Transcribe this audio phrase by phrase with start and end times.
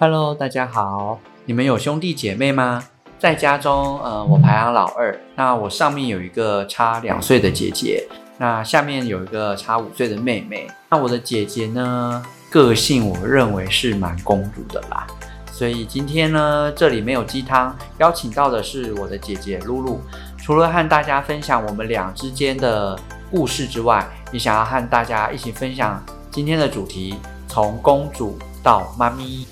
[0.00, 1.18] Hello，大家好。
[1.44, 2.84] 你们有兄弟姐妹吗？
[3.18, 5.20] 在家中，呃，我排行老二。
[5.34, 8.06] 那我上面有一个差两岁的姐姐，
[8.38, 10.68] 那下面有一个差五岁的妹妹。
[10.88, 15.04] 那我的姐姐呢，个性我认为是蛮公主的啦。
[15.50, 20.00] 所以今天呢，这里没有鸡汤，邀请到的是我的姐姐露露。
[20.38, 22.96] 除了和大家分享我们俩之间的
[23.32, 27.16] 故事之外，也想要和大家一起分享今天的主题：
[27.48, 29.44] 从公主到妈咪。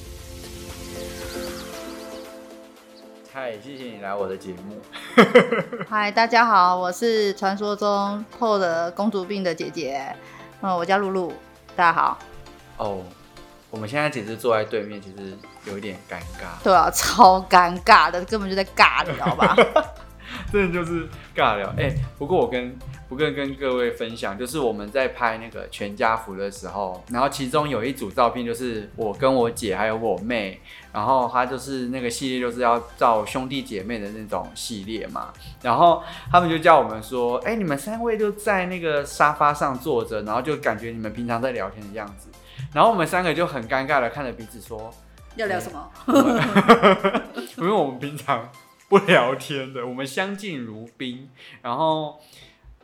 [3.39, 4.81] 嗨，谢谢你来我的节目。
[5.87, 10.01] 嗨，大家好，我是传说中破了公主病的姐姐，
[10.63, 11.31] 嗯，我叫露露，
[11.77, 12.19] 大家好。
[12.79, 13.03] 哦，
[13.69, 15.37] 我们现在其实坐在对面，其实
[15.67, 16.65] 有一点尴尬。
[16.65, 19.55] 对啊，超尴尬的，根本就在尬你知道吧。
[20.53, 21.69] 真的就是尬聊。
[21.77, 22.77] 哎、欸，不过我跟
[23.09, 30.61] 不跟跟各位分享，就是我们在拍那个全家福的时候，然后其中有一组照片，就是我跟我姐还有我妹，
[30.93, 42.29] 然后她就是那个系列就是要照兄弟姐妹的那种系列嘛，然后他们就叫我们说，哎、欸，你们三位就在那个沙发上坐着，然后就感觉你们平常在聊天的样子，
[42.73, 44.93] 然后我们三个就很尴尬的看着彼此说，
[45.37, 45.91] 要聊什么？
[47.59, 48.49] 因为我们平常。
[48.89, 51.29] 不聊天的，我们相敬如宾，
[51.61, 52.21] 然后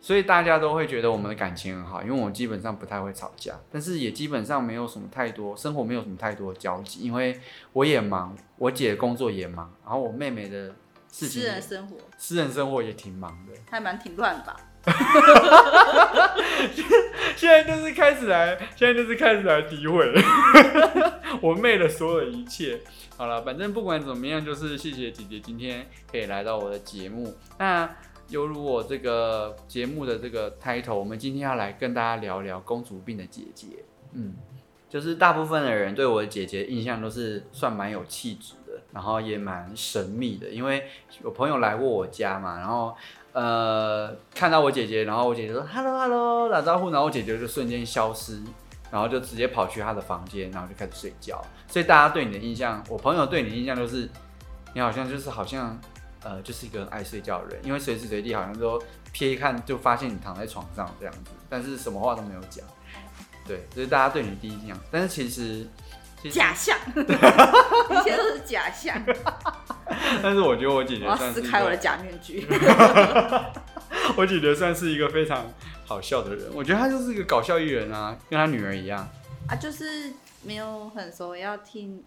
[0.01, 7.41] 所以大家都会觉得我们的感情很好，因为我们基本上不太会吵架，但是也基本上没有什么太多生活，没有什么太多的交集，因为
[7.73, 10.75] 我也忙，我姐工作也忙，然后我妹妹的
[11.13, 14.57] 事情，私人生活，私人生活也挺忙的，还蛮挺乱吧。
[17.37, 20.13] 现在就是开始来，现在就是开始来诋毁
[21.41, 22.81] 我妹的所有一切。
[23.17, 27.35] 好了，反正不管怎么样，就是谢谢姐姐今天可以来到我的节目。
[27.59, 27.89] 那
[28.29, 33.67] 犹如我这个节目的这个 title，我们今天要来跟大家聊聊公主病的姐姐。
[34.13, 34.35] 嗯，
[34.89, 40.89] 就是大部分的人对我的姐姐印象都是算蛮有气质的，然后也蛮神秘的，因为
[41.23, 42.95] 有朋友来过我家嘛，然后。
[43.33, 48.43] 呃，看到我姐姐，然后我姐姐说 “hello hello” 打招呼，然后我姐姐就瞬间消失，
[48.91, 51.43] 然后就直接跑去她的房间，然后就开始睡觉。
[51.67, 54.09] 所以大家对你的印象，我朋友对你的印象就是，
[54.75, 55.79] 你好像就是好像
[56.23, 58.79] 呃，就是一个爱睡觉的人，因为随时随地好像都
[59.15, 62.65] 瞥一看就发现你躺在床上这样子，但是什么话都没有讲。
[63.47, 65.67] 对，这是大家对你的第一印象，但是其实。
[66.31, 68.97] 假象， 一切都是假象。
[70.23, 72.47] 但是我觉得我姐姐，我要撕开我的假面具。
[74.17, 75.47] 我姐姐算是一个非常
[75.85, 79.09] 好笑的人，我觉得她就是一个搞笑艺人啊，跟她女儿一样。
[79.49, 82.03] 啊，就是没有很熟，要听，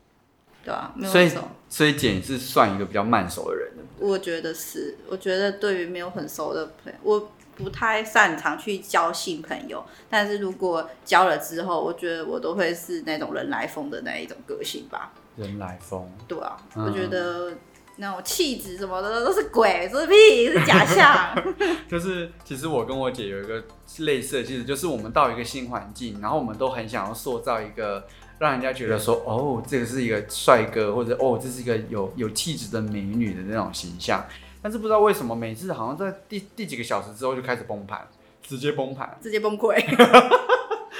[0.63, 1.35] 对啊，没有很熟。
[1.35, 3.83] 所以，所以姐是算一个比较慢熟的人的。
[4.00, 7.31] 我觉得是，我觉得对于没有很熟的朋友，我。
[7.57, 15.13] 不太擅长去交新朋友，但是如果交了之后，我觉得我都会是那种人来疯的那一种个性吧。
[15.38, 17.53] 人来疯，对啊，嗯、我觉得
[17.97, 21.35] 那种气质什么的都是鬼，是屁，是假象。
[21.89, 23.63] 就是其实我跟我姐有一个
[24.00, 28.06] 类似的气质，就是我们到一个新环境，然后我们都很想要塑造一个
[28.39, 34.25] 让人家觉得说，哦，这个是一个帅哥，或者哦，这是一个有有气质的美女的那种形象。
[34.62, 38.07] 但是不知道为什么，每次好像在第第几个小时之后就开始崩盘，
[38.41, 39.75] 直接崩盘，直接崩溃。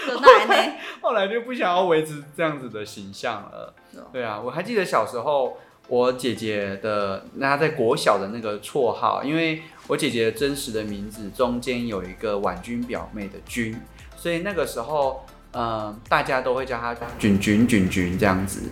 [0.06, 3.74] 后来，后来就不想要维持这样子的形象了。
[4.14, 5.58] 对啊，我还记得小时候
[5.88, 13.80] 我姐姐的，那她在国小的那个绰号，因为我姐姐真实的名字中间有一个婉君表妹的君，
[14.16, 15.26] 所以那个时候。
[15.58, 18.64] 嗯，大家都会叫她君君君君这样子。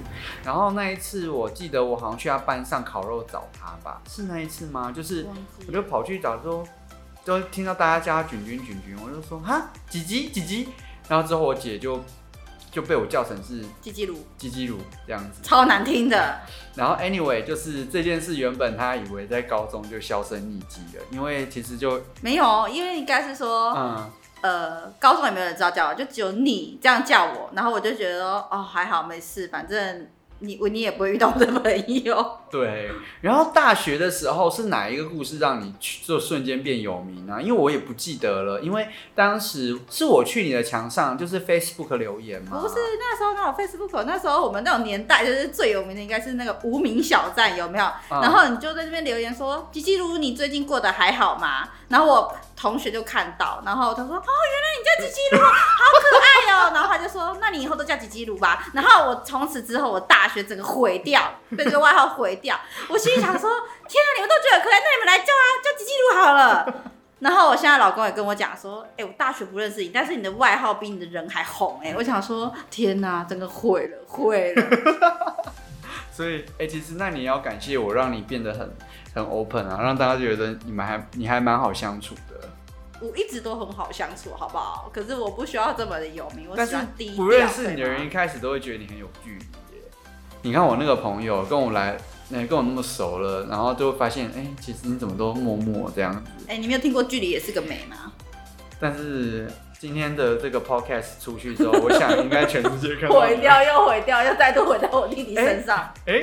[0.44, 4.92] 然后那一次，我记得我好像去她班上烤肉找她吧，是那一次吗？
[4.92, 5.26] 就是
[5.66, 6.62] 我就跑去找，说
[7.24, 10.68] 都听到大家叫她君君君君，我就说哈，几吉几吉。
[11.08, 12.04] 然后之后我姐就
[12.74, 16.42] 就被我叫成是鸡鸡鲁鸡鸡鲁这样子，超难听的。
[16.76, 24.12] 然后 anyway，就是这件事原本他以为在高中就销声匿迹了，因为其实就没有，因为应该是说嗯。
[24.42, 30.06] 呃，高中也没有人知道叫我，就只有你这样叫我，然后我就觉得哦，还好没事，反正。
[30.40, 32.38] 你我你也不会遇到我的朋友。
[32.52, 32.92] 对，
[33.22, 35.74] 然后大学的时候是哪一个故事让你
[36.06, 37.36] 就瞬间变有名呢？
[37.36, 37.42] 啊？
[37.42, 42.60] 因为我也不记得了，因为当时是我去你的墙上，就是 Facebook 留言嘛。
[42.60, 47.86] 不是那时候那种 Facebook，那时候我们那种年代就是最有名的应该是那个无名小站，有没有？
[48.12, 61.22] 嗯、然后你就在这边留言说：“吉吉如，你最近过得还好吗？”然后我同学就看到，然后他说：“哦，原来你叫吉吉如，好可爱哦。”然后他就说：“那你以后都叫吉吉如吧。”然后我从此之后，我大学整个毁掉，
[61.56, 62.60] 被这个外号毁掉。
[62.90, 63.50] 我心里想说
[63.88, 66.84] ：“天啊，你们都觉得可爱，那你们来叫啊，叫吉吉鲁好了。”
[67.20, 75.44] 然后我现在老公也跟我讲说：“哎，我大学不认识你，但是你的外号比你的人还红。”哎，我想说：“天哪，整个毁了，毁了。
[76.12, 78.76] ”所以，哎、欸，其实那你要感谢我，让你变得很
[79.16, 82.50] 很 open 啊，让大家觉得你们还你还蛮好相处的。
[83.02, 84.90] 我一直都很好相处，好不好？
[84.94, 87.16] 可是我不需要这么的有名，我喜欢低调。
[87.16, 89.63] 不认识你的人一开始都会觉得你很有距离耶。
[90.46, 91.98] 你看我那个朋友跟我来，
[92.28, 96.32] 那，跟我那么熟了，然后就会发现，哎、欸，其实你怎么都默默这样子。
[96.50, 98.12] 哎、欸，你没有听过“距离也是个美”吗？
[98.78, 99.50] 但是
[99.80, 105.94] 今天的这个 podcast 出去之后，我想应该全世界看到 毁掉又毁掉，又再度毁到我弟弟身上。
[106.06, 106.22] 哎、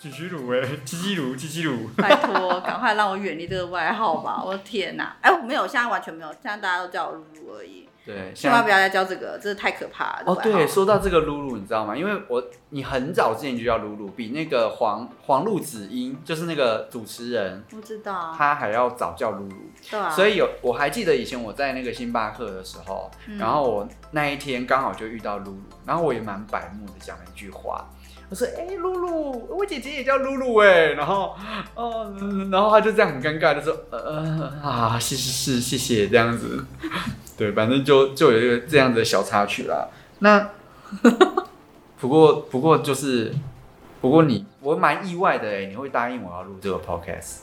[0.00, 4.42] 鸡鸡乳哎，鸡鸡乳，鸡鸡乳，拜托，赶快让我远离这个外号吧！
[4.44, 7.88] 我的天哪，哎、没有，现在完全没有，现在大家都叫我露露而已。
[8.04, 10.22] 对，千万不要再教这个，这太可怕了。
[10.26, 11.96] 哦，对，说到这个露露，你知道吗？
[11.96, 19.56] 因为我你很早之前就叫露露，比那个黄黄露子英，就是那个主持人，不知道，他还要早叫露露。
[19.90, 20.08] 对啊。
[20.10, 27.88] 所以有我还记得以前我在那个星巴克的时候，嗯、然后我那一天刚好就遇到露露，然后我也蛮白目的讲了一句话。
[28.30, 31.34] 我说：“哎、露露，我姐姐也叫露露哎。”然后，
[31.74, 32.14] 哦，
[32.50, 36.64] 然后他就这样很尴尬的说：“呃啊，是是是，谢谢这样子。
[37.36, 39.88] ”对，反正就就有一个这样的小插曲啦。
[40.20, 40.50] 那
[41.98, 43.34] 不过不过就是，
[44.00, 47.38] 不过你我蛮意外的哎，你会答应我要录这个 podcast？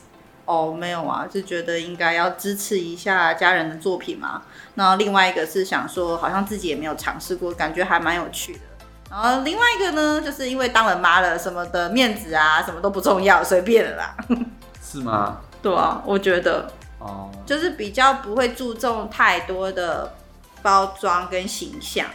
[0.46, 4.44] 哦，没有啊，就觉得应该要支持一下家人的作品嘛。
[4.76, 8.60] 那另外一个是想说，好像自己也没有尝试过，感觉还蛮有趣的。
[9.10, 14.16] 然后另外一个呢，就是因为当了妈了，什么的面子啊，什么都不重要，随便了啦。
[14.84, 15.38] 是吗？
[15.62, 16.70] 对啊，我觉得
[17.00, 20.14] 哦，就是比较不会注重太多的
[20.62, 22.06] 包装跟形象，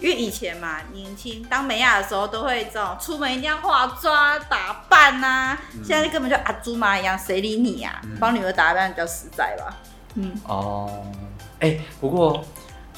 [0.00, 5.58] 因为以前嘛，年轻当美亚的时候，都会这种出门一定要化妆打扮呐、啊。
[5.74, 8.04] 嗯、现在根本就阿猪妈一样，谁理你呀、啊？
[8.04, 9.76] 嗯、帮女儿打扮比较实在吧。
[10.14, 11.04] 嗯哦，
[11.60, 12.42] 哎、欸，不过。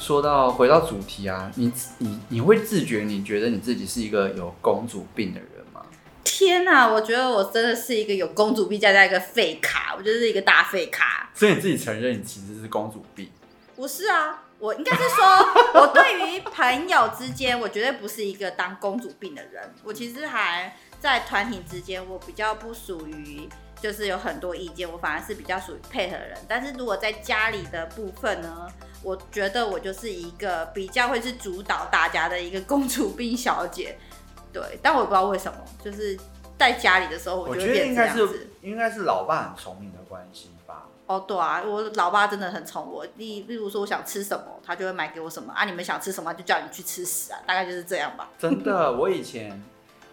[0.05, 5.81] 说到回到主题啊，你你你会自觉你觉得你自己是一个有公主病的人吗？
[6.23, 11.31] 天哪，我觉得我真的是一个有公主病加加一个废卡，我觉得是一个大废卡。
[11.33, 13.27] 所以你自己承认你其实是公主病？
[13.75, 15.25] 不是啊，我应该是说，
[15.81, 19.73] 我对于朋友之间，我绝对不是一个当公主病的人。
[19.83, 23.49] 我其实还在团体之间，我比较不属于。
[23.85, 26.35] 就是有很多意见，我反而是比较属于配合的人。
[26.47, 28.67] 但是如果在家里的部分呢，
[29.03, 33.95] 我觉得我就是一个比较会是主导大家的一个公主病小姐。
[34.51, 36.17] 对，但我也不知道为什么，就是
[36.57, 40.87] 在家里的时候，我觉得应该是应该是老爸很宠你的关系吧。
[41.05, 43.05] 哦，对啊，我老爸真的很宠我。
[43.17, 45.63] 例例如说，我想吃什么，他就会买给我什么啊。
[45.65, 48.31] 你们想吃什么，就叫你去吃屎啊，大概就是这样吧。
[48.39, 49.61] 真的，我以前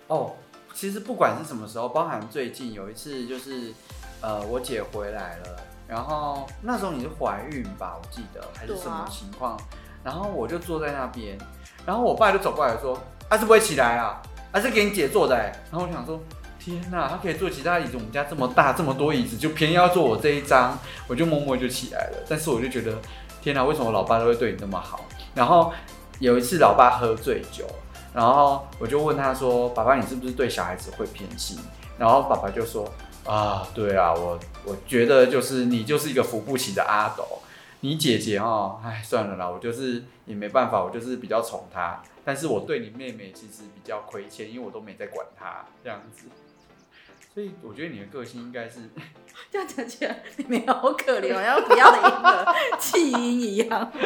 [0.09, 0.37] 哦。
[0.75, 3.73] 其实不管是什么时候，包含最近有一次，就是
[4.21, 9.59] 呃，我姐回来了，然后那时候你是怀孕吧，我记得还是什么情况，
[10.03, 11.37] 然后我就坐在那边，
[11.85, 12.99] 然后我爸就走过来说
[13.29, 14.23] ：“啊，是不会起来啊，
[14.53, 15.37] 啊是给你姐坐的。”
[15.71, 16.21] 然后我想说
[16.59, 22.97] ：“天哪，他可以坐其他椅子，我们家这么大这么多椅子，就偏要坐我这一张。”我就默默就起来了，但是我就觉得，
[23.43, 25.05] 天哪，为什么我老爸都会对你那么好？
[25.35, 25.73] 然后
[26.21, 27.67] 有一次老爸喝醉酒。
[28.15, 31.59] 然后我就问他说：“爸爸，你是不是对小孩子会偏心？”
[31.99, 32.87] 然后爸爸就说
[33.25, 37.41] ：“啊，对啊，我我觉得就是你就是一个扶不起的阿斗，
[37.81, 42.03] 你姐姐哦，哎，算了啦，我就是也没办法，我就是比较宠她。
[42.25, 46.27] 但是我对你妹妹其实比较亏欠，因为我都没在管她这样子。
[47.35, 48.91] 所以我觉得你的个性应该是
[49.51, 53.91] 这样讲起来，你妹好可怜，好像不要的婴儿弃婴一样。”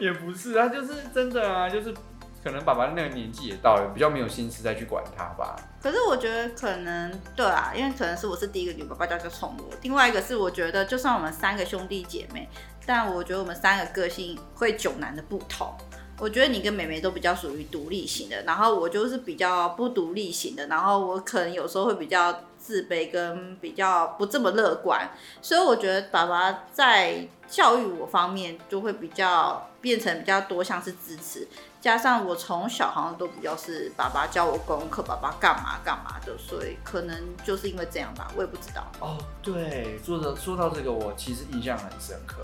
[0.04, 1.94] 也不是啊，就是真的啊，就是
[2.42, 5.54] 可能爸爸那个年纪也到了，比较没有心思再去管他吧。
[5.82, 9.64] 可是我觉得可能对啊，因为可能是我是第一个女，爸爸叫做宠我。
[9.82, 12.48] 另外一个是我觉得，就算我们三个兄弟姐妹，
[12.86, 15.72] 但我觉得我们三个个性会迥然的不同。
[16.18, 22.30] 我觉得你跟妹妹都比较属于独立型的，然后我就是比较不独立型的，然后我可能有时候会比较
[22.70, 25.10] 自卑跟比较不这么乐观，
[25.42, 31.48] 所以我觉得爸爸在教育我方面就会比较变成比较多像是支持，
[31.80, 38.86] 加上我从小好像都比较是爸爸教我功课，爸爸干嘛干嘛的，所以可能就是因为这样吧，我也不知道。
[39.00, 42.36] 哦，对，说的说到这个，我其实印象很深刻。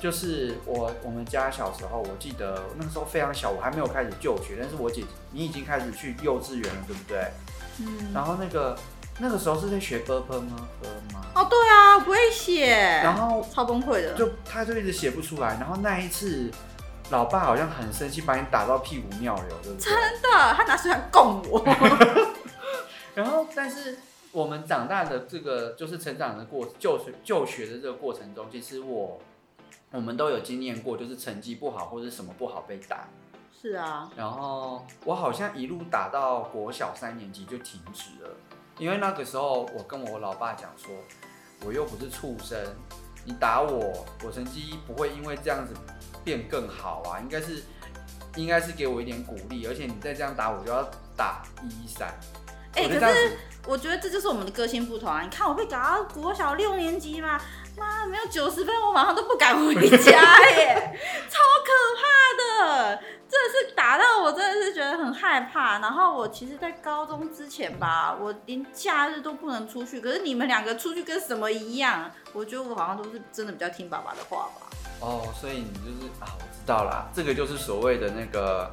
[0.00, 7.30] 就是我我们家小时候，我记得那个时候非常小，我还没有开始就学，但是我姐姐你已经开始去幼稚园了，对不对？
[7.80, 8.10] 嗯。
[8.14, 8.74] 然后那个
[9.20, 10.56] 那个时候是在学歌喷吗？
[10.82, 11.20] 歌吗？
[11.34, 16.50] 哦，对啊，不会写，然后超崩溃的，就他就一直写不出来，然后那一次
[17.10, 21.62] 老爸好像很生气，把你打到屁股尿流，真的，他拿水来拱我。
[23.14, 23.98] 然后但是
[24.32, 29.20] 我们长大的这个就是成长的过，就是就学的这个过程中，其实我
[29.90, 33.08] 我们都有经验过，就是成绩不好或者什么不好被打。
[33.60, 38.30] 是啊，然后我好像一路打到国小三年级就停止了。
[38.78, 40.90] 因为那个时候我跟我老爸讲说，
[41.64, 42.58] 我又不是畜生，
[43.24, 45.74] 你打我，我成绩不会因为这样子
[46.24, 47.62] 变更好啊，应该是
[48.36, 50.82] 应该是给我一点鼓励，而且你再这样打我就要
[51.16, 52.08] 打一一三。
[52.74, 53.36] 哎、欸，可是
[53.66, 55.22] 我觉得这就是我们的个性不同啊！
[55.22, 57.38] 你看我被搞到国小六年级嘛，
[57.76, 60.98] 妈没有九十分，我马上都不敢回家耶，
[61.28, 63.02] 超可怕的！
[63.30, 65.78] 真的是打到我，真的是觉得很害怕。
[65.78, 70.00] 然后我其实，在高中之前吧，我连假日都不能出去。
[70.00, 72.10] 可是你们两个出去跟什么一样？
[72.32, 74.66] 我觉得我好像都是真的比较听爸爸的话吧。
[75.00, 78.70] 哦，所以你就是啊，我知道啦，这个就是所谓的那个。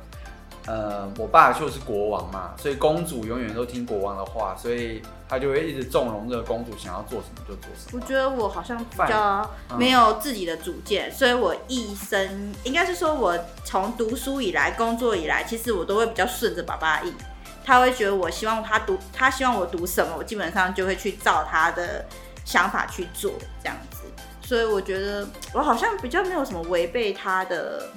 [0.68, 7.94] 呃，我爸就是国王嘛，所以公主永远都听国王的话，所以他就会一直纵容这个公主想要做什么就做什么。
[7.94, 13.34] 我觉得我好像比较没有自己的主见，嗯、所以我一生应该是说，我
[13.64, 17.14] 从读书以来、工作以来，其实我都会比较顺着爸爸的意。
[17.64, 22.06] 他会觉得我希望他读，他希望我读什么，我基本上就会去照他的
[22.44, 23.32] 想法去做
[23.64, 24.00] 这样子。
[24.42, 27.90] 所以我觉得我好像比较没有什么违背他的。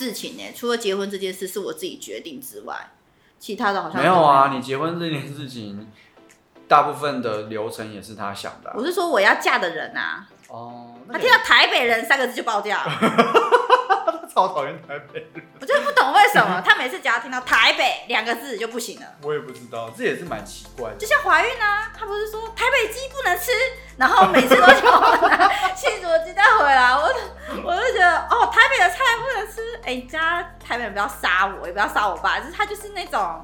[0.00, 2.90] 事情呢，除了结婚这件事是我自己决定之外，
[3.38, 4.50] 其他的好像没有，啊。
[4.50, 5.86] 你结婚这件事情，
[6.66, 8.74] 大部分的流程也是他想的啊。
[8.78, 10.26] 我是说我要嫁的人啊。
[10.48, 12.90] 哦，他听到台北人三个字就爆掉了。
[14.48, 19.06] 超讨厌台北人，我就不懂为什么他每次只要听到台北两个字就不行了。
[19.22, 20.96] 我也不知道，这也是蛮奇怪的。
[20.96, 23.50] 就像怀孕啊，他不是说台北鸡不能吃，
[23.96, 27.02] 然后每次都叫我拿 新竹鸡蛋回来，我
[27.64, 29.60] 我就觉得哦，台北的菜不能吃。
[29.82, 33.42] 哎、欸，家台北人不要杀我，也不要杀我爸，就是他就是那种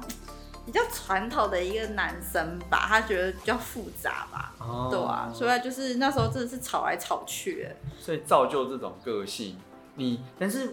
[0.65, 7.67] 比较传统的一个男生吧，他觉得比较复杂吧，哦、对啊，所以就是那时候真的是吵来吵去，
[7.99, 9.59] 所以造就这种个性。
[9.97, 10.71] 你但是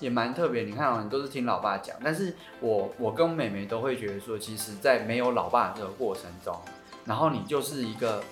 [0.00, 6.58] 也蛮特别，你看啊，你都是听老爸讲，但是我我跟妹妹都会觉得说，其实，在没有老爸的这个过程中，
[7.04, 8.24] 然后你就是一个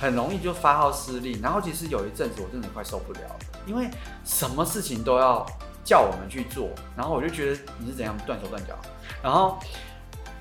[0.00, 3.90] 很容易就发号施令，然后其实有一阵子我真的快受不了了，因为
[4.24, 5.44] 什么事情都要
[5.84, 8.78] 叫我们去做，然后我就觉得你是怎样断手断脚，
[9.20, 9.58] 然后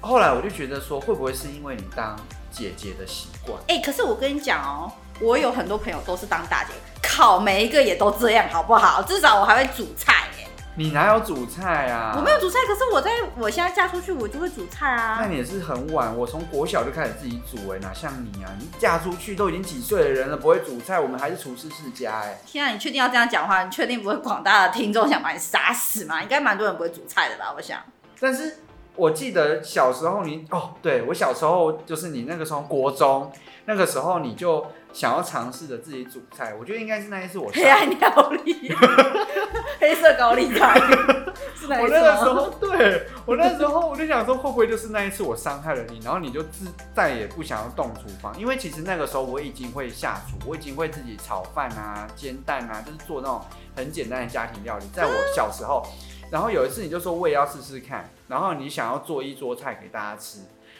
[0.02, 2.16] 后来我就觉得说，会不会是因为你当
[2.52, 3.58] 姐姐的习惯？
[3.68, 4.92] 哎、欸，可是我跟你讲哦。
[5.24, 9.02] 我有很多朋友都是当大姐，靠，每一个也都这样，好不好？
[9.04, 10.48] 至少我还会煮菜耶。
[10.76, 12.14] 你哪有煮菜啊？
[12.16, 15.18] 我没有煮菜，可是我在我现在嫁出去，我就会煮菜啊。
[15.20, 18.50] 那你也是很晚，我从国小就开始自己煮哎，哪像你啊？
[18.58, 22.40] 你嫁出去都已经几岁的人了，不会煮菜，我们还是厨师世家哎。
[22.46, 23.64] 天啊，你确定要这样讲话？
[23.64, 26.22] 你确定不会广大的听众想把你杀死吗？
[26.24, 27.54] 应该蛮多人不会煮菜的吧？
[27.56, 27.80] 我想。
[28.20, 28.61] 但是
[28.96, 33.32] 我记得小时候你哦，对，我小时候就是你那个时候国中
[33.66, 34.66] 那个时候你就。
[34.94, 38.76] 想要尝试着自己煮菜，我觉得应该是那一次我黑暗料理，
[39.80, 40.78] 黑色高丽菜。
[41.80, 48.38] 我那个时候，对我那时候我就想说，会不会就是那一次我伤害了你，然后你就自再也不想要动厨房？
[48.38, 53.40] 因为其实那个时候我已经会下厨，我已经会自己炒饭啊、煎蛋啊，就是做那种
[53.74, 54.86] 很简单的家庭料理。
[54.94, 55.88] 在我小时候，
[56.32, 60.40] 然后有一次你就说我也要试试看，然后你想要做一桌菜给大家吃。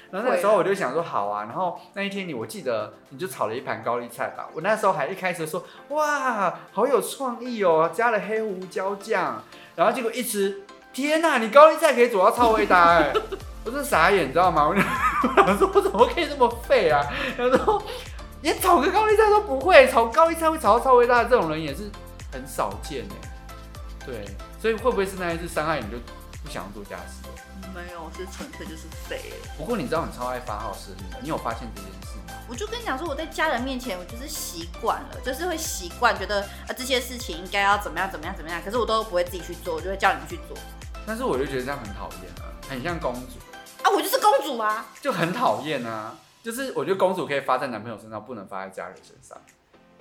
[0.10, 9.42] 然后那个时候我就想说好啊，然后那一天你我记得你就炒了一盘高丽菜吧，我那时候还一开始说哇好有创意哦，加了黑胡椒酱，
[9.76, 13.14] 然后结果一吃，天哪，你高丽菜可以煮到超味道哎，
[13.64, 14.68] 我真傻眼，你知道吗？
[14.68, 14.76] 我
[15.54, 17.02] 说我怎么可以这么废啊？
[17.38, 17.82] 然后
[18.42, 21.90] 连炒个高丽菜都不会，炒高丽菜会炒到超味道的这种人也是
[22.34, 23.30] 很少见哎，
[24.06, 24.26] 对，
[24.62, 25.98] 所以会不会是那一次伤害你就
[26.44, 27.28] 不想要做家事？
[27.74, 29.34] 没有，是纯粹就是废。
[29.58, 32.34] 不过你知道你超爱发号施令的，你有发现这件事吗？
[32.50, 40.58] 我就跟你讲说，我在家人面前，我就是习惯了，就是会习惯觉得啊这些事情应该要怎么样怎么样怎么样，可是我都不会自己去做，我就会叫你们去做。
[41.06, 43.40] 但是我就觉得这样很讨厌啊，很像公主
[43.84, 49.38] 啊，我就是公主啊，就很讨厌啊，就是我觉得公主可以发在男朋友身上，不能发在家人身上。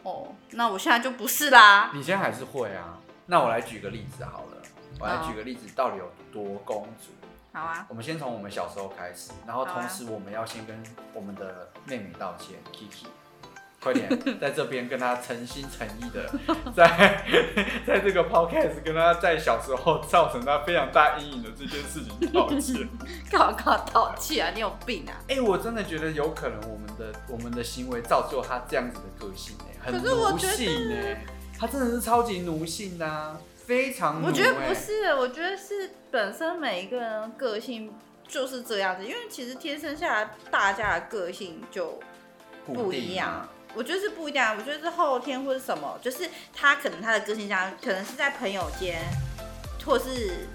[0.02, 1.90] 哦，那我现在就不是啦。
[1.94, 2.98] 你现在还是会啊？
[3.30, 4.60] 那我来举个例子好了，
[4.98, 7.12] 我来举个例子，到底有多公主？
[7.52, 10.82] 好啊，我们先从我们小时候开始，然后同时我们要先跟
[11.14, 13.06] 我们的妹妹道歉，Kiki，
[13.80, 14.08] 快点
[14.40, 16.28] 在这边跟她诚心诚意的
[16.74, 17.24] 在
[17.86, 22.88] 在这个 podcast 跟她在小时候造成她非常大阴影的这件事情道歉。
[23.30, 24.50] 干嘛干嘛道歉啊？
[24.52, 25.14] 你有病啊？
[25.28, 31.16] 哎、欸，我真的觉得有可能我们的我们的行为造就她这样子的个性呢，很奴性呢，
[31.60, 33.40] 她真的是超级奴性呐、啊。
[33.66, 37.92] 非常，我觉得不是，我觉得是本身每一个人个性
[38.26, 42.00] 就是这样子，因为其实天生下来大家的个性就
[42.66, 43.48] 不一样。
[43.76, 49.04] 我觉得是不一样，我觉得是后天或者什么，就是他可能他的个性这样，可能是在朋友间，
[49.84, 50.48] 或是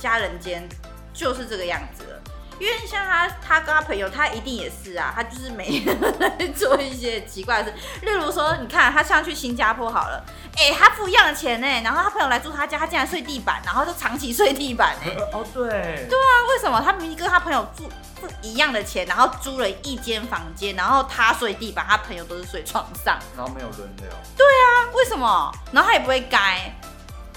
[0.00, 0.68] 家人间
[1.14, 2.22] 就是这个样子了。
[2.58, 7.78] 因为像他，他跟他朋友，他一定也是啊，他就是每天都在做一些奇怪的事。
[8.02, 10.24] 例如说，你看他像去新加坡好了，
[10.56, 15.12] 哎、欸，他付一样的钱呢，然后他朋友来住他家，他竟然睡地板，然后就长期睡地板呢。
[15.32, 15.68] 哦，对。
[16.08, 17.88] 对啊，为什么他明明跟他朋友住
[18.20, 24.06] 付一样的钱，然后租了一间房间，然后他睡地板，他朋友都是睡床上，然后没有轮流。
[24.36, 25.52] 对啊，为什么？
[25.70, 26.74] 然后他也不会改。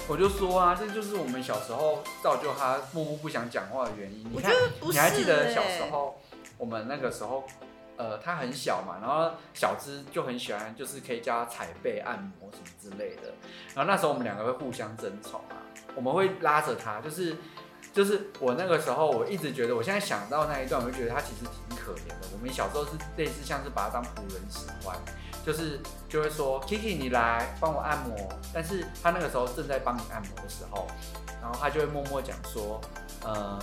[0.08, 4.30] 我就说啊，这就是我们小时候造就他默默不想讲话的原因。
[4.34, 5.04] 我觉得不是、欸。
[5.04, 6.20] 你还记得小时候，
[6.58, 7.44] 我们那个时候，
[7.96, 13.32] 呃，他很小嘛，然后小芝就很喜欢，就是可以叫他踩背、按摩什么之类的。
[13.74, 15.56] 然后那时候我们两个会互相争宠啊，
[15.94, 17.36] 我们会拉着他，就是
[17.94, 22.28] 就是我那个时候，我一直觉得，我现在想到那一段，我就觉得他其实挺可怜的。
[22.32, 24.96] 我们小时候是类似像是把他当仆人使唤。
[25.44, 28.16] 就是就会说，Kiki，你来帮我按摩。
[28.54, 30.86] 但是他那个时候正在帮你按摩的时候，
[31.40, 32.80] 然后他就会默默讲说，
[33.24, 33.58] 呃，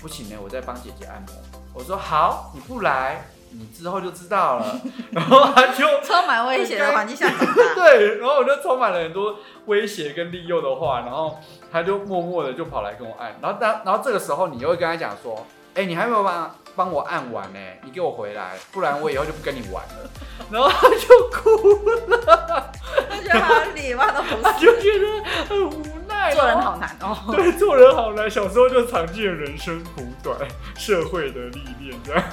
[0.00, 1.34] 不行呢，我在帮姐姐按摩。
[1.74, 4.80] 我说好，你不来，你之后就知道了。
[5.10, 7.74] 然后他就充满威胁的环境下长大。
[7.74, 11.38] 对，然后我就充满了很多威胁跟利诱的话，然后
[11.72, 13.34] 他就默默的就跑来跟我按。
[13.40, 20.10] 然后当然后这个时候你又会跟他讲说，哎，你还没有帮帮我按完呢，你给我回来，不然我以后就不跟你玩了。
[20.50, 22.72] 然后他就哭了，
[23.08, 25.06] 他觉得他礼貌都不是，他就觉得
[25.48, 26.34] 很无奈。
[26.34, 27.16] 做人好难哦。
[27.32, 28.30] 对，做人好难。
[28.30, 30.36] 小时候就尝尽人生苦短，
[30.76, 32.24] 社会的历练这样。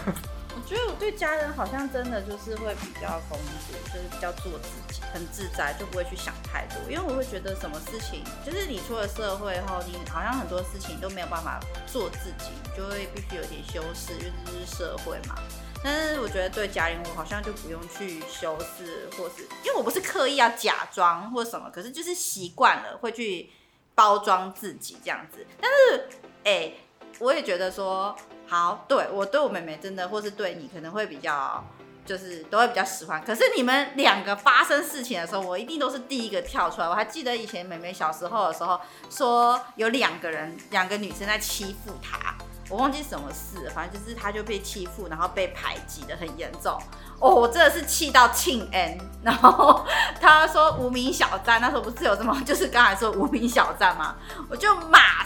[0.69, 6.77] 我觉得我对家人好像真的就是会比较公主，就是比较做自己，很自在，就不会去想太多。
[6.87, 15.33] 因为我会觉得什么事情，就是你出了社会后，你好像很多事情都没有办法做自己，就会必须有点修饰，因为这是社会嘛。
[15.83, 23.49] 但是我觉得对家人，我好像就不用去修饰，或是因为我不是刻意要假装或什么，可是就是习惯了会去
[23.95, 25.43] 包装自己这样子。
[25.59, 26.09] 但是，
[26.43, 26.73] 哎、
[27.17, 28.15] 我也觉得说。
[28.49, 31.63] 好，对我对我妹妹真的，或是对你可能会比较，
[32.03, 33.23] 就是都会比较喜欢。
[33.23, 36.89] 可是你们两个发生事情的时候，我一定都是第一个跳出来。
[36.89, 42.33] 我还记得以前妹妹小时候的时候，说有两个人，两个女生在欺负她，
[42.69, 46.75] 我忘记什么事，反正就是她就被欺负，然后被排挤的很严重。
[47.19, 48.97] 哦，我真的是气到庆恩。
[49.21, 49.85] 然后
[50.19, 54.15] 她说无名小站，那时候不是有什么，就是刚才说无名小站吗？
[54.49, 55.19] 我就马。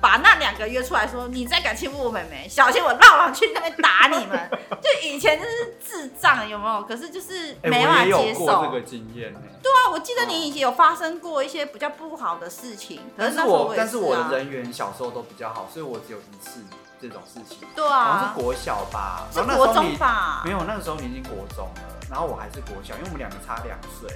[0.00, 4.50] 把那两个约出来说，你再敢欺负我妹妹，小心我绕上去那边打你们。
[4.80, 6.82] 就以前就是智障，有没有？
[6.82, 8.46] 可是就是没办法接受。
[8.46, 9.40] 欸、这个经验呢。
[9.62, 13.00] 对啊，我记得你以前有发生过一些比较不好的事情。
[13.16, 16.60] 但是我，但是我的人缘小时候都比较好，所以我只有一次
[17.00, 17.66] 这种事情。
[17.74, 19.26] 对啊，好像是国小吧？
[19.32, 20.42] 是国中吧？
[20.44, 24.08] 没有，那个时候你已经国中了，然后我还是国小，因为我们两个差两岁。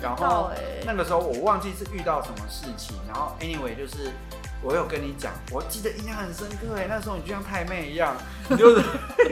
[0.00, 0.50] 然后
[0.84, 4.12] 那个时候我忘记是遇到什么事情，然后 anyway 就是。
[4.62, 8.16] 我有跟你讲，我记得印象很深刻哎，那时候你就像太妹一样，
[8.48, 8.82] 你就是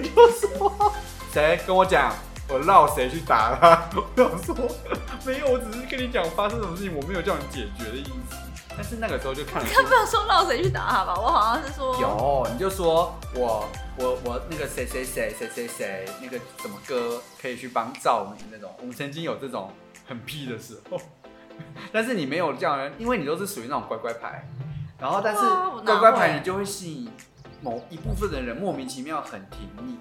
[0.01, 0.93] 你 就说
[1.33, 2.15] 谁跟我讲，
[2.47, 3.89] 我绕谁去打他？
[3.97, 4.55] 我想说
[5.25, 8.37] 没有，我只是跟你讲发生什么事情，我没有叫你解决的意思。
[8.77, 11.15] 但是那个时候就看了，他没有说绕谁去打他吧？
[11.17, 19.73] 我好像是说有，你就说我我我那个谁谁谁谁谁谁那个什么哥可以去帮赵明那种，我们曾经有这种
[20.07, 21.01] 很屁的时候，
[21.93, 24.49] 但是你没有这样，因为你都是属于那种乖乖牌。
[24.99, 25.41] 然后，但是
[25.85, 27.11] 乖乖牌你就会吸引
[27.61, 29.99] 某一部分的人莫名其妙很挺你。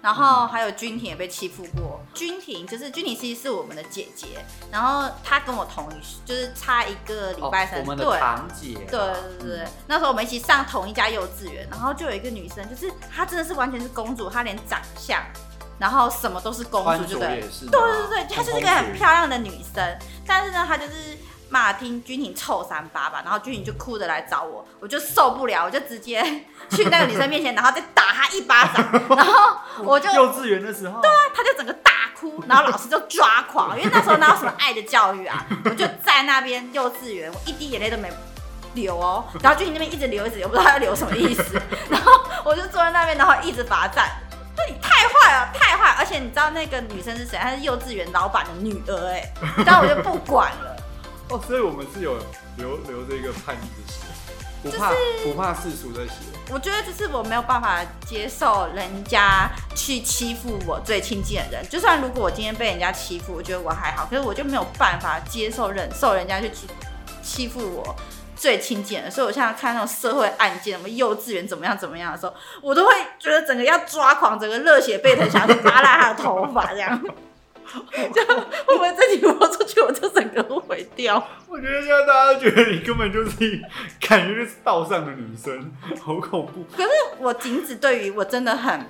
[0.00, 2.00] 然后还有君婷也被欺负过。
[2.12, 4.44] 君婷就是君婷，其实是我们的姐姐。
[4.70, 7.78] 然后她跟我同一，就是差一个礼拜三。
[7.80, 8.74] 我们的堂姐。
[8.74, 11.68] 对对对对，那时候我们一起上同一家幼稚园。
[11.70, 15.22] 然后就有一个女生，就是她真的是完全是公主，她连长相，
[15.78, 17.40] 然后什么都是公主，就对。
[17.40, 19.98] 对对对，她就是一个很漂亮的女生。
[20.26, 20.92] 但是呢，她就是。
[21.52, 26.24] 骂听君婷臭三八吧，然后君婷就哭着来找我，我就受不了，我就直接
[26.70, 38.10] 去那个女生面前，然后再打她一巴掌， 然后我就幼稚园的时候，对啊，她就整个大哭，然后老师就抓狂，因为那时候哪有什么爱的教育啊， 我就在那边幼稚园，我一滴眼泪都没
[38.72, 42.12] 流哦，然后君婷那边一直流一直流，不知道要流什么意思，然后
[42.46, 44.08] 我就坐在那边，然后一直罚站，
[45.32, 47.38] 了，太坏，而且你知道那个女生是谁？
[47.38, 49.32] 她是幼稚园老板的女儿，哎，
[49.64, 50.76] 然后我就不管了。
[51.30, 52.18] 哦，所以我们是有
[52.56, 54.02] 留留着一个叛逆的心，
[54.62, 56.14] 不怕、就是、不怕世俗的血。
[56.50, 66.66] 我觉得就是我没有办法接受人家去欺负我最亲近的人，就算如果我今天被人家欺负，我觉得我还好，可是我就没有办法接受忍受人家去欺
[67.22, 67.96] 欺负我
[68.42, 69.08] 最亲近的。
[69.08, 77.00] 所以我现在看那种社会案件，什么幼稚园怎么样怎么样的时候，我都会觉得整个要抓狂，整个热血沸腾，想要去扒拉他的头发这样。
[77.72, 81.24] 就会不会自己播出去，我就整个毁掉？
[81.48, 83.30] 我觉得现在大家都觉得你根本就是
[84.00, 86.66] 感觉就是道上的女生，好恐怖。
[86.76, 88.84] 可是我仅止对于我真的很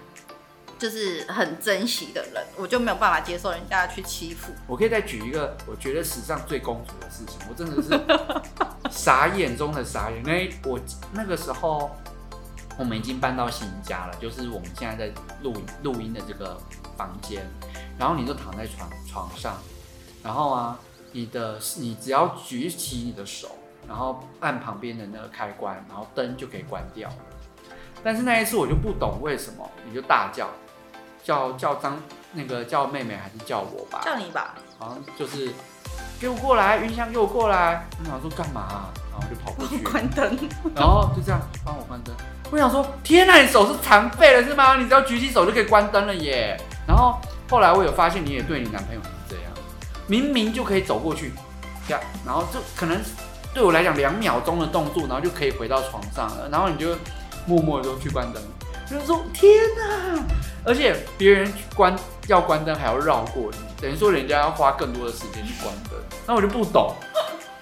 [0.82, 4.52] 就是很珍惜的人，我就没有办法接受人家去欺负。
[4.66, 10.18] 我可以再举一个我觉得史上最公主的事情，我真的是傻眼中的傻眼。
[10.18, 10.80] 因为我
[11.12, 11.88] 那个时候
[12.76, 16.60] 我们已经搬到新家了，就是我们现在在录录音的这个
[16.96, 17.48] 房间。
[17.96, 19.56] 然后你就躺在床床上，
[20.24, 20.76] 然后啊，
[21.12, 27.08] 你的你只要举起你的手，然后按旁边的那个开关，然后灯就可以关掉。
[28.02, 30.48] 但是那一次我就不懂为什么，你就大叫，
[31.22, 31.98] 叫叫张
[32.32, 34.00] 那个叫妹妹还是叫我吧？
[34.04, 34.54] 叫你吧。
[34.78, 35.52] 好像就是
[36.20, 37.86] 给我过来，云香给我过来。
[38.00, 38.90] 我想说干嘛啊？
[39.10, 40.38] 然后就跑过去关灯，
[40.74, 42.14] 然后就这样帮我关灯。
[42.50, 44.76] 我想说天哪，你手是残废了是吗？
[44.76, 46.60] 你只要举起手就可以关灯了耶。
[46.86, 47.18] 然后。
[47.50, 49.52] 后来我有发现，你也对你男朋友是这样，
[50.06, 51.30] 明明就可以走过去，
[51.86, 52.98] 这样，然后就可能
[53.52, 56.96] 对我来讲两秒钟的动作，然后就可以回到床上了，然后你就
[57.44, 58.42] 默默的去关灯，
[58.88, 60.24] 就是说天哪！
[60.64, 61.96] 而且别人关
[62.28, 66.94] 要关灯还要绕过你，等于说人家要花更多的时间去关灯， 那我就不懂。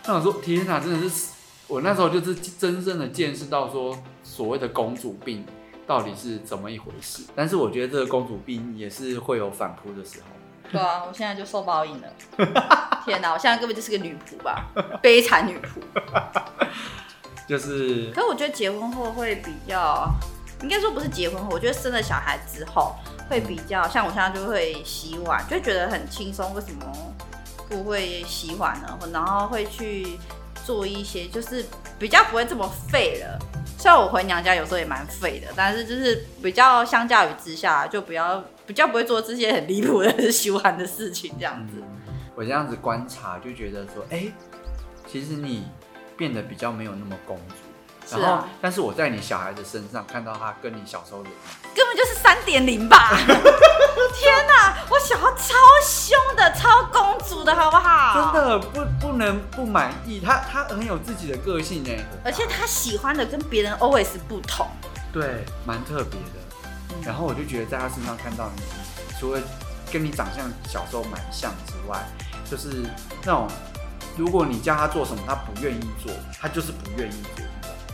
[0.07, 1.31] 那我说天哪，真的是
[1.67, 5.45] 我那时候就是真正的见识到说所谓的公主病。
[5.87, 7.25] 到底是怎么一回事？
[7.35, 10.27] 但是我觉得这个公主病也是会有反扑的时候。
[10.71, 12.07] 对啊，我现在就受报应了。
[13.05, 14.69] 天哪，我现在根本就是个女仆吧，
[15.03, 15.81] 悲惨女仆。
[17.49, 18.13] 就是。
[18.15, 20.09] 可是我觉得结婚后会比较，
[20.63, 22.95] 应该说不是结婚后，我觉得生了小孩之后
[23.29, 26.53] 会比较，像我现在就会洗碗，就觉得很轻松。
[26.55, 27.15] 为什么
[27.69, 28.99] 不会洗碗呢？
[29.13, 30.19] 然后会去
[30.65, 31.65] 做一些，就是
[31.99, 33.39] 比较不会这么废了。
[33.79, 41.83] 虽然我回娘家有时候也蛮废的，但是就是比较相较于之下，就比较比较不会做这些很离谱的洗碗的事情这样子。
[42.35, 44.27] 我这样子观察就觉得说，哎、
[45.07, 45.65] 其实你
[46.17, 47.55] 变得比较没有那么公主。
[48.11, 51.31] 然后，啊、但是我在你小孩的身上看到他跟你小时候的
[51.75, 53.11] 根本就是三点零吧。
[54.15, 58.33] 天哪，我小孩超凶的，超公主的，好不好？
[58.33, 61.91] 真的不不能不满意，他他很有自己的个性呢，
[62.25, 64.67] 而且他喜欢的跟别人 always 不同，
[65.13, 66.41] 对，蛮特别的。
[66.91, 68.63] 嗯、然后我就觉得在他身上看到你，
[69.19, 69.41] 除了
[69.93, 71.99] 跟你长相小时候蛮像之外，
[72.51, 72.85] 就是
[73.25, 73.49] 那种
[74.17, 77.45] 如果你叫他做什么，他不愿意做，他就是不愿意做。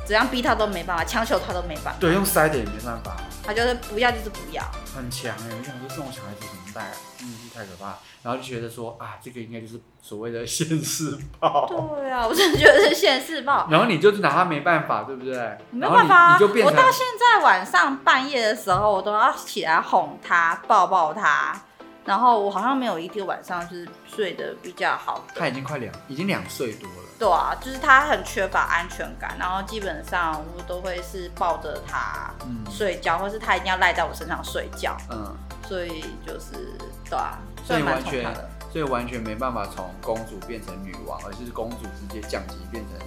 [0.06, 1.96] 怎样逼他都没办法，强求他都没办法。
[1.98, 3.16] 对，用塞的也没办法。
[3.44, 4.62] 他就是不要，就是不要。
[4.94, 5.46] 很强哎！
[5.50, 6.92] 我想说，这种小孩子怎么带啊？
[7.18, 7.98] 真的是太可怕。
[8.22, 11.66] 然后就觉得说啊，这个应该就是所谓的现世报。
[11.68, 13.68] 对啊，我真的觉得是现世报。
[13.70, 15.36] 然后你就是拿他没办法，对不对？
[15.70, 16.38] 没办法啊！
[16.40, 21.60] 我到现在晚上半夜的时候，我都要起来哄他，抱抱他。
[22.04, 25.24] 然后我好像没有一个晚上就是睡得比较好。
[25.34, 27.05] 他已经快两，已经两岁多了。
[27.18, 32.30] 对啊，就是他很缺乏安全感，然后基本上我都会是抱着他
[32.70, 34.96] 睡觉，嗯、或是他一定要赖在我身上睡觉。
[35.10, 35.34] 嗯，
[35.66, 36.76] 所以就是
[37.08, 38.34] 对啊，所以完全，
[38.70, 43.06] 所以完全没办法从公主变成女王，而是公主直接降级变成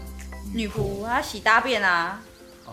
[0.53, 2.19] 女仆，她洗大便啊。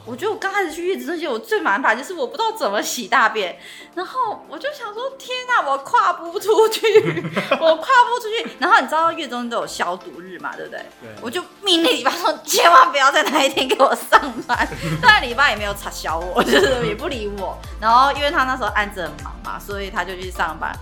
[0.05, 3.59] 我觉得我刚开始去月子中心，我最麻烦就是我不知道怎么洗大便，
[3.95, 6.81] 然后我就想说，天哪，我跨不出去，
[7.61, 8.47] 我跨不出去。
[8.59, 10.81] 然后你知道月子中心都有消毒日嘛，对不对？
[11.01, 11.11] 对。
[11.23, 14.69] 我就命令礼拜说，千万不要在那一天给我上班。
[15.01, 17.57] 但礼拜也没有插销我，就是也不理我。
[17.81, 20.75] 然后因为他那时候案子很忙所以他就去上班。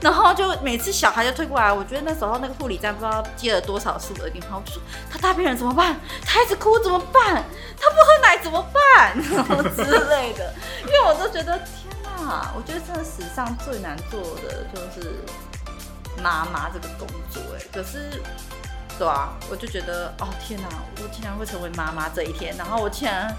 [0.00, 5.96] 然后就每次小孩就推过来，我觉得那时候那个护理站不知道接了多少次我的电话，我就说他大便了怎么办？
[6.24, 7.44] 他一直哭怎么办？
[7.80, 9.22] 他不喝奶怎么办？
[9.22, 10.54] 什么之类的，
[10.86, 15.24] 因为我都觉得天哪，我觉得真的史上最难做的就是
[16.22, 17.62] 妈妈这个工作哎。
[17.72, 18.22] 可是，
[18.98, 23.34] 对啊，我就觉得哦天哪，我竟然会成为妈妈这一天，然后我竟然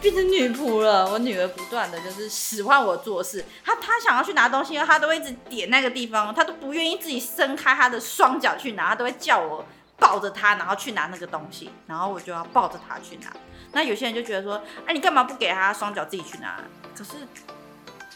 [0.00, 1.10] 变成女仆了。
[1.10, 9.64] 我女儿不断的就是使唤我做事，她她想要去拿东西，她都会一直点那个地方，她都不愿意自己伸开她的双脚去拿，她都会叫我
[9.98, 13.32] 抱着她，然后去拿那个东西，然后我就要抱着她去拿。
[13.72, 16.60] 那有些人就觉得说，哎，你干嘛不给她双脚自己去拿？
[16.96, 17.10] 可是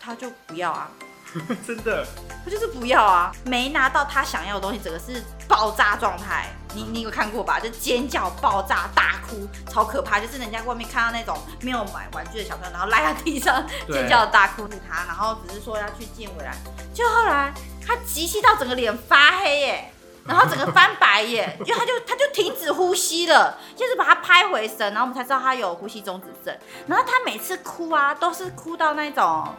[0.00, 0.90] 她就不要啊，
[1.66, 2.06] 真的，
[2.44, 6.48] 他就是不要啊，没拿到他想要的东西，整个是爆炸状态。
[6.74, 7.58] 你你有看过吧？
[7.61, 10.18] 就尖叫、爆炸、大哭，超可怕。
[10.18, 16.54] 就是人家外面看到那种没有买玩具的小朋友，然后赖在地上尖叫大哭他，然后只是说要去见回来，
[16.94, 17.52] 就后来
[17.87, 19.92] 他急气到整个脸发黑耶。
[20.24, 26.56] 然后整个翻白眼，因为他就他就停止呼吸了，就是把他拍回神，然后我们才知道他有呼吸中止症。
[26.87, 29.52] 然后他每次哭啊，都是哭到那种，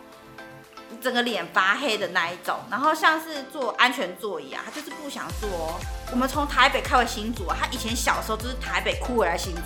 [1.01, 2.57] 整个脸发黑的那一种。
[2.71, 5.75] 然后像是坐安全座椅啊，他就是不想坐哦。
[6.13, 9.61] 我们从台北开回新竹啊，他以前小时候就是台北哭回来新竹，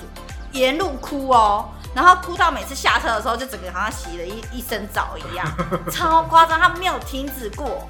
[0.53, 5.45] 沿路哭哦，然后哭到每次下车的时候就整个好像洗了一一身澡一样，
[5.91, 7.85] 超夸张，他没有停止过。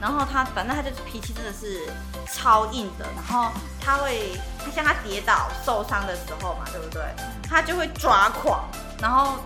[0.00, 1.86] 然后他反正他就是脾气真的是
[2.34, 7.02] 超硬的，然后他会，他像他跌倒受伤的时候嘛，对不对？
[7.48, 8.64] 他就会抓狂，
[8.98, 9.36] 然后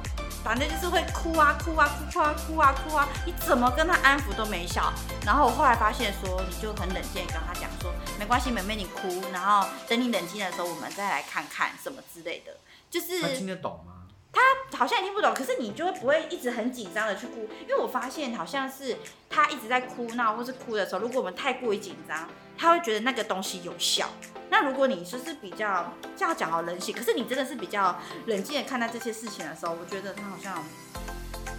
[0.44, 4.92] 反正就是会哭啊哭啊哭啊哭啊哭啊，你怎么跟他安抚都没效。
[5.24, 12.58] 然后我后来发现说，你就很冷静跟他讲说，没关系，妹妹你哭，然后等你冷静的时候，我们再来看看什么之类的，
[12.90, 13.92] 就是他听得懂吗？
[14.30, 17.48] 他好像也听不懂，可是你就会不会一直很紧张的去哭？
[17.62, 18.98] 因为我发现好像是
[19.30, 24.08] 他一直在哭闹或是哭的时候，如果我们太过于紧张，他会觉得那个东西有效。
[24.50, 30.62] 那如果你就是比较这样讲好人性，可是你真的是比较冷静的看待这些事情的时候，我觉得他好像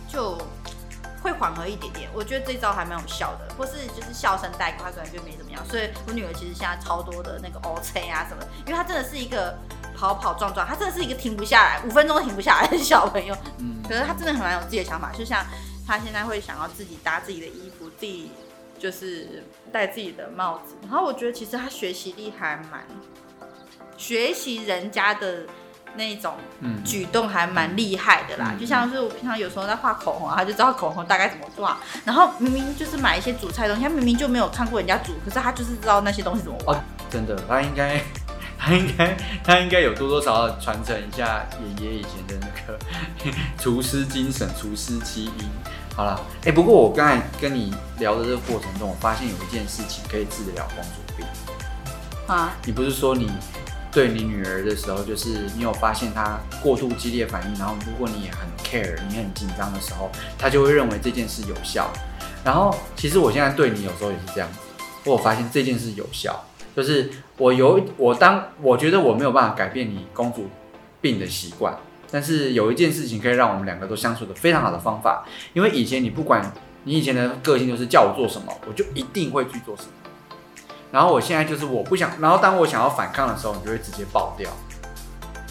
[0.08, 0.38] 就
[1.22, 2.10] 会缓和一点点。
[2.14, 5.64] 我觉得这招还蛮有效的，或是就是笑声带过，他可能就没怎么样。
[5.66, 9.58] 所以我女儿其实现在超多的那个 O C 啊什么，因为她真的是一个。
[9.98, 13.34] 跑跑撞撞，她真的是一个停不下来，五分钟都停不下来的小朋友。
[13.60, 15.42] 嗯，可是她真的很蛮有自己的想法，就像
[15.88, 18.30] 她现在会想要自己搭自己的衣服，自己
[18.78, 20.76] 就是戴自己的帽子。
[20.84, 22.86] 然后我觉得其实他学习力还蛮，
[23.98, 25.46] 学习人家的
[25.96, 26.36] 那种
[26.84, 28.52] 举动还蛮厉害的啦。
[28.54, 31.78] 嗯、就像是我平常有时候在画口红啊，他就知道口红大概怎么画。
[32.04, 36.74] 然后明明就是买一些煮菜的东西，他明明就没有看过人家煮，可是他就是知道那些东西怎么画。
[36.74, 38.02] 哦，真的，他应该。
[38.58, 41.46] 他应该，他应该有多多少少传承一下
[41.78, 42.80] 爷爷以前的那个
[43.60, 45.50] 厨师精神、厨师基因。
[45.96, 51.26] 好了，哎、欸，不过我刚才跟你聊的这个过程中，我发现有一件事情可以治得了公主病。
[52.28, 52.54] 啊？
[52.66, 53.32] 你不是说你
[53.94, 61.90] 对你女儿的时候，就是你有发现她过度激烈反应，然后如果你也很 care，你很紧张的时候，她就会认为这件事有效。
[62.44, 64.60] 然后其实我现在对你有时候也是这样子，
[65.06, 66.44] 我有发现这件事有效。
[66.76, 70.50] 就是我有我当我觉得我没有办法改变你公主
[71.00, 71.74] 病的习惯，
[72.12, 76.52] 但是有一件事情可以让我们两个都相处得非常好的方法，因为以前你不管
[76.84, 79.90] 你以前的个性就是叫我做什么，我就一定会去做什么。
[80.92, 84.50] 然后我现在就是我不想，然后当我想要反抗的时候，你就会直接爆掉。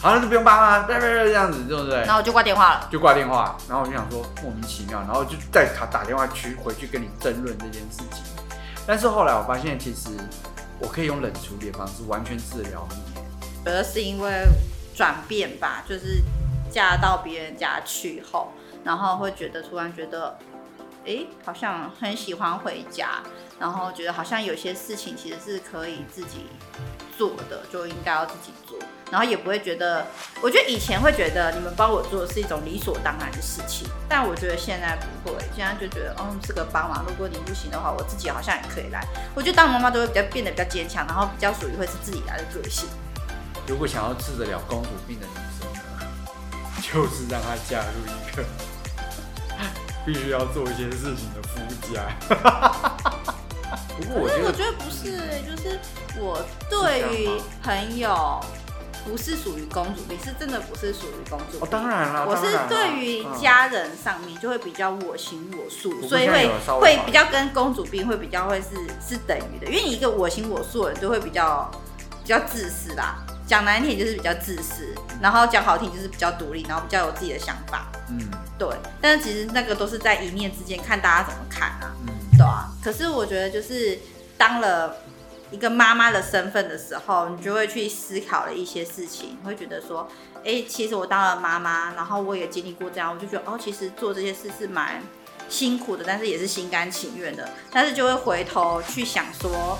[0.00, 2.00] 好，了就不用帮啦，对对对，这样子对不对？
[2.00, 3.56] 然后我就挂电话了，就挂电话。
[3.68, 8.22] 然后我就想说莫名其妙，然后就再打打电话去回去跟你争论这件事情。
[8.86, 10.10] 但是后来我发现其实。
[10.80, 12.96] 我可以用冷处理的方式完全治疗你。
[13.64, 14.44] 觉得是因为
[14.94, 16.20] 转变吧，就是
[16.74, 18.48] 嫁到别人家去后，
[18.82, 20.36] 然后会觉得突然觉得，
[21.06, 23.22] 哎、好像很喜欢回家，
[23.60, 26.46] 然后觉得好像有些事情其实是可以自己
[27.16, 28.76] 做的，就应该要自己做。
[29.08, 30.04] 然后也不会觉得，
[30.42, 37.04] 我觉得以前会觉得你们帮我做是一种理所当然的事情，但我觉得现在不会，现在就觉得，嗯，是个帮忙。
[37.06, 39.06] 如果你不行的话，我自己好像也可以来。
[39.32, 42.88] 我觉得当妈妈都会比较变得比较坚强，然后比较属于会是自己来的个性。
[43.68, 45.68] 如果想要治得了公主病的女生，
[46.92, 48.44] 就是让她加入一个
[50.04, 51.60] 必须要做一些事情的夫
[51.92, 51.94] 家。
[53.96, 55.78] 不过我觉得，我觉得不是、欸，就是
[56.20, 58.40] 我对于朋友。
[59.06, 61.60] 不是属于公主病，是真的不是属于公主病。
[61.60, 68.68] 哦，当然了，我是对于家人上面就会比较我行我素，嗯、所以会会比较跟公主病会比较会是
[69.06, 71.70] 是等于的，因为你一个我行我素的人就会比较
[72.22, 73.16] 比较自私啦。
[73.46, 77.86] 讲难听就是比较自私，然后讲好听就是比较独立，然后比较有自己的想法。
[78.10, 78.18] 嗯，
[78.58, 78.68] 对。
[79.00, 81.92] 但是其实那个都是在一念之间，看大家怎么看啊。
[82.06, 82.68] 嗯，对啊。
[82.82, 83.98] 可是我觉得就是
[84.36, 84.96] 当了。
[85.50, 95.00] 一个妈妈的身份的时候，你就会去思考了一些事情，会觉得说，哎、欸，其实我当了妈妈，然后我也经历过这样，我就觉得，哦，其实做这些事是蛮
[95.48, 97.48] 辛苦的，但是也是心甘情愿的。
[97.70, 99.78] 但是就会回头去想说，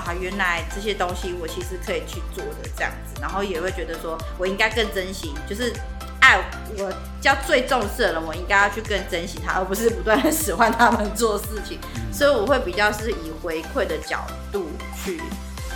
[0.00, 5.72] 啊，原来这些东西我其实可以去做的这样子，然后也会觉得说我应该更珍惜，就是。
[6.18, 6.40] 爱
[6.76, 11.78] 我叫最重视的人，我应该要去更珍惜他，而不是不断的使唤他们做事情。
[11.94, 14.68] 嗯、所以我会比较是以回馈的角度
[15.04, 15.22] 去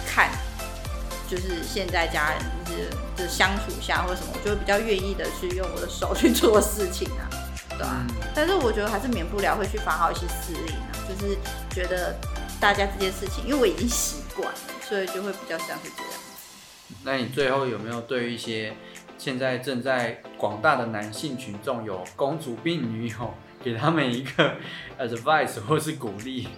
[0.09, 0.29] 看，
[1.29, 7.31] 就是现在家人就是就是相处下或者什么，我就会比较愿意的去用我的手去做事情啊，
[7.69, 8.03] 对吧、啊？
[8.09, 11.39] 嗯、但是我觉得还是免不了会去发号一些施令啊，就是
[11.73, 12.19] 觉得
[12.61, 16.13] 大家这件事情，因为我已经习惯了，所以就会比较像是这样。
[17.03, 18.77] 那你最后有没有对一些？
[19.17, 24.57] 现在正在广大的男性群众有公主病女友，给他们一个
[24.99, 26.49] advice 或是鼓励。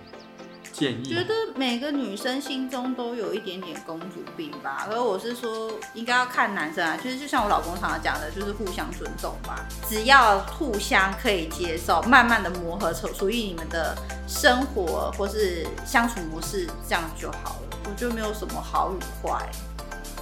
[0.72, 1.04] 建议。
[1.04, 6.98] 觉得每个女生心中都有一点点公主病吧，而我是说，应该要看男生啊。
[7.00, 9.64] 其实就像我老公常常讲的，就是互相尊重吧。
[9.88, 17.78] 只要互相可以接受，慢慢的磨合出属于你们的生活或是相处模式，这样就好了。
[17.84, 19.46] 我觉得没有什么好与坏。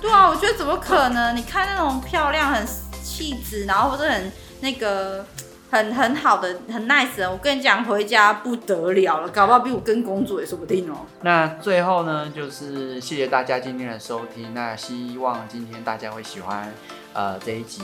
[0.01, 1.37] 对啊，我觉得怎么可能？
[1.37, 2.67] 你看那种漂亮、很
[3.03, 5.25] 气质，然后或者很那个。
[5.71, 11.07] 很很好的，很 nice 的，我跟你讲，回家不得了了，搞不好比我更公主也说不定哦。
[11.23, 16.73] 那最后呢，就是谢谢大家今天的收听，那希望今天大家会喜欢
[17.13, 17.83] 呃这一集。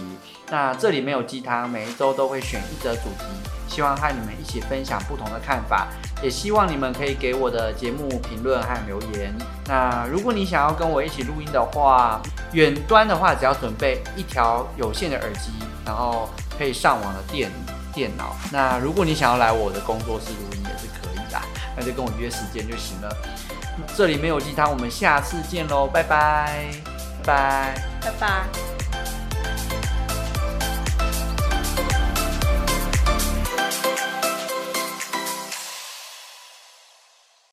[0.51, 3.25] 那这里没有鸡汤，每一周都会选一则主题，
[3.69, 5.87] 希望和你们一起分享不同的看法，
[6.21, 9.33] 也希望你们可以给我的节目评论和留言。
[9.69, 12.21] 那如果你想要跟我一起录音的话，
[12.53, 15.53] 远端的话只要准备一条有线的耳机，
[15.85, 17.49] 然后可以上网的电。
[17.97, 21.41] 电脑，那如果你想要来我的工作室录音也是可以的，
[21.75, 23.17] 那就跟我约时间就行了。
[23.97, 26.69] 这里没有鸡汤，我们下次见喽，拜拜，
[27.25, 28.76] 拜拜，拜拜。